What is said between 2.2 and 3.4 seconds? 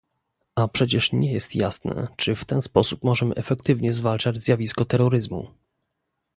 w ten sposób możemy